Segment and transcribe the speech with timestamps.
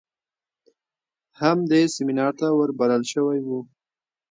[1.39, 3.49] هم دې سمينار ته ور بلل شوى و.